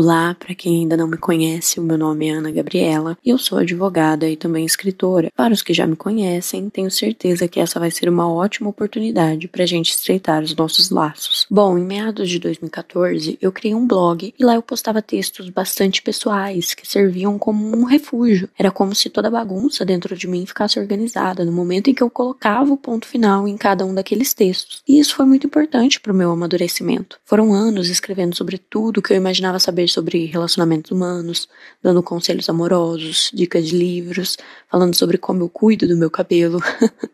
[0.00, 3.36] Olá, para quem ainda não me conhece, o meu nome é Ana Gabriela e eu
[3.36, 5.28] sou advogada e também escritora.
[5.34, 9.48] Para os que já me conhecem, tenho certeza que essa vai ser uma ótima oportunidade
[9.48, 11.48] para a gente estreitar os nossos laços.
[11.50, 16.00] Bom, em meados de 2014, eu criei um blog e lá eu postava textos bastante
[16.00, 18.48] pessoais que serviam como um refúgio.
[18.56, 22.08] Era como se toda bagunça dentro de mim ficasse organizada no momento em que eu
[22.08, 24.80] colocava o ponto final em cada um daqueles textos.
[24.86, 27.18] E isso foi muito importante para o meu amadurecimento.
[27.24, 31.48] Foram anos escrevendo sobre tudo que eu imaginava saber sobre relacionamentos humanos,
[31.82, 34.36] dando conselhos amorosos, dicas de livros,
[34.70, 36.60] falando sobre como eu cuido do meu cabelo,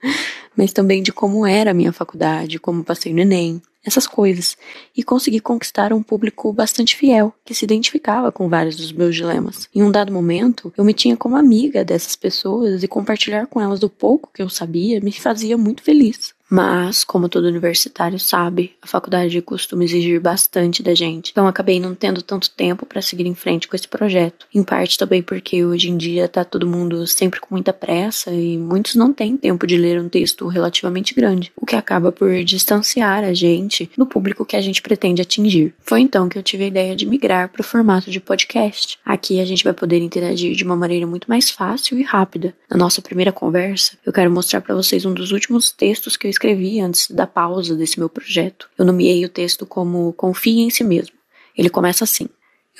[0.56, 4.56] mas também de como era a minha faculdade, como passei no Enem, essas coisas,
[4.96, 9.68] e consegui conquistar um público bastante fiel, que se identificava com vários dos meus dilemas.
[9.74, 13.82] Em um dado momento, eu me tinha como amiga dessas pessoas e compartilhar com elas
[13.82, 16.34] o pouco que eu sabia me fazia muito feliz.
[16.50, 21.94] Mas, como todo universitário sabe, a faculdade costuma exigir bastante da gente, então acabei não
[21.94, 24.46] tendo tanto tempo para seguir em frente com esse projeto.
[24.52, 28.58] Em parte também porque hoje em dia tá todo mundo sempre com muita pressa e
[28.58, 33.22] muitos não têm tempo de ler um texto relativamente grande, o que acaba por distanciar
[33.22, 35.72] a gente do público que a gente pretende atingir.
[35.80, 38.98] Foi então que eu tive a ideia de migrar para o formato de podcast.
[39.04, 42.54] Aqui a gente vai poder interagir de uma maneira muito mais fácil e rápida.
[42.68, 46.30] Na nossa primeira conversa, eu quero mostrar para vocês um dos últimos textos que eu
[46.40, 48.70] escrevi antes da pausa desse meu projeto.
[48.78, 51.14] Eu nomeei o texto como Confie em si mesmo.
[51.56, 52.28] Ele começa assim: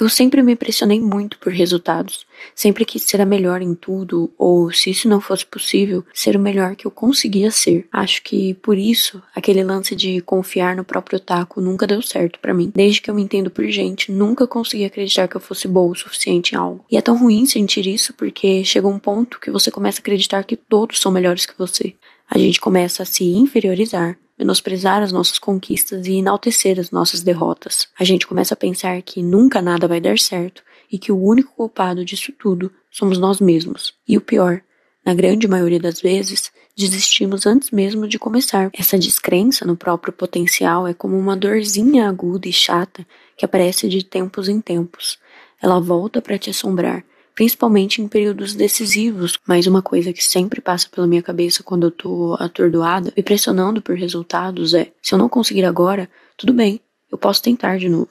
[0.04, 2.26] eu sempre me pressionei muito por resultados.
[2.54, 6.40] Sempre quis ser a melhor em tudo, ou se isso não fosse possível, ser o
[6.40, 7.86] melhor que eu conseguia ser.
[7.92, 12.54] Acho que por isso aquele lance de confiar no próprio taco nunca deu certo para
[12.54, 12.72] mim.
[12.74, 15.96] Desde que eu me entendo por gente, nunca consegui acreditar que eu fosse boa o
[15.96, 16.84] suficiente em algo.
[16.90, 20.44] E é tão ruim sentir isso porque chega um ponto que você começa a acreditar
[20.44, 21.94] que todos são melhores que você.
[22.28, 27.88] A gente começa a se inferiorizar menosprezar as nossas conquistas e enaltecer as nossas derrotas.
[27.98, 31.54] A gente começa a pensar que nunca nada vai dar certo e que o único
[31.54, 33.94] culpado disso tudo somos nós mesmos.
[34.08, 34.62] E o pior,
[35.04, 38.70] na grande maioria das vezes, desistimos antes mesmo de começar.
[38.72, 43.06] Essa descrença no próprio potencial é como uma dorzinha aguda e chata
[43.36, 45.18] que aparece de tempos em tempos.
[45.62, 47.04] Ela volta para te assombrar
[47.40, 49.38] principalmente em períodos decisivos.
[49.48, 53.80] Mas uma coisa que sempre passa pela minha cabeça quando eu tô atordoada, me pressionando
[53.80, 56.06] por resultados é: se eu não conseguir agora,
[56.36, 58.10] tudo bem, eu posso tentar de novo.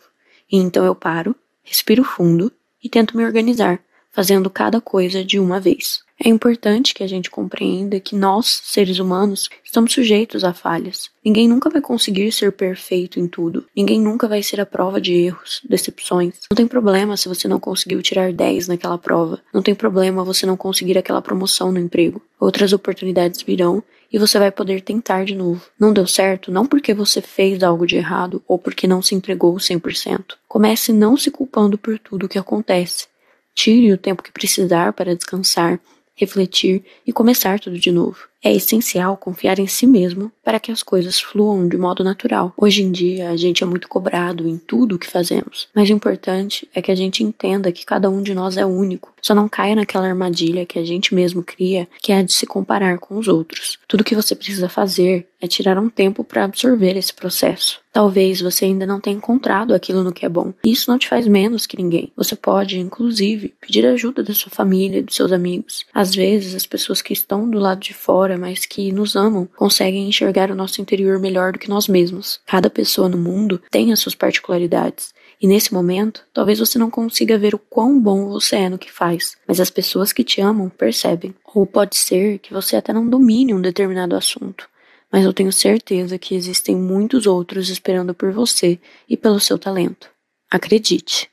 [0.52, 2.52] E então eu paro, respiro fundo
[2.84, 3.80] e tento me organizar,
[4.12, 6.02] fazendo cada coisa de uma vez.
[6.22, 11.10] É importante que a gente compreenda que nós, seres humanos, estamos sujeitos a falhas.
[11.24, 13.66] Ninguém nunca vai conseguir ser perfeito em tudo.
[13.74, 16.42] Ninguém nunca vai ser a prova de erros, decepções.
[16.52, 19.40] Não tem problema se você não conseguiu tirar 10 naquela prova.
[19.54, 22.22] Não tem problema você não conseguir aquela promoção no emprego.
[22.38, 23.82] Outras oportunidades virão
[24.12, 25.66] e você vai poder tentar de novo.
[25.80, 29.56] Não deu certo não porque você fez algo de errado ou porque não se entregou
[29.56, 30.36] 100%.
[30.50, 33.08] Comece não se culpando por tudo o que acontece.
[33.56, 35.80] Tire o tempo que precisar para descansar
[36.20, 38.28] refletir e começar tudo de novo.
[38.42, 42.54] É essencial confiar em si mesmo para que as coisas fluam de modo natural.
[42.56, 45.94] Hoje em dia, a gente é muito cobrado em tudo o que fazemos, mas o
[45.94, 49.14] importante é que a gente entenda que cada um de nós é único.
[49.22, 52.46] Só não caia naquela armadilha que a gente mesmo cria, que é a de se
[52.46, 53.78] comparar com os outros.
[53.88, 57.80] Tudo que você precisa fazer é tirar um tempo para absorver esse processo.
[57.92, 60.54] Talvez você ainda não tenha encontrado aquilo no que é bom.
[60.64, 62.12] Isso não te faz menos que ninguém.
[62.16, 65.86] Você pode, inclusive, pedir ajuda da sua família, dos seus amigos.
[65.94, 69.48] Às vezes, as pessoas que estão do lado de fora fora, mas que nos amam,
[69.56, 72.40] conseguem enxergar o nosso interior melhor do que nós mesmos.
[72.46, 75.14] Cada pessoa no mundo tem as suas particularidades.
[75.42, 78.92] E nesse momento, talvez você não consiga ver o quão bom você é no que
[78.92, 81.34] faz, mas as pessoas que te amam percebem.
[81.56, 84.68] Ou pode ser que você até não domine um determinado assunto,
[85.12, 90.10] mas eu tenho certeza que existem muitos outros esperando por você e pelo seu talento.
[90.52, 91.30] Acredite!